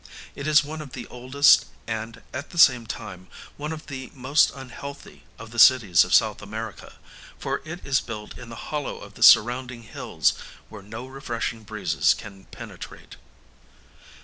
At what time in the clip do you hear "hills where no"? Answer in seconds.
9.83-11.05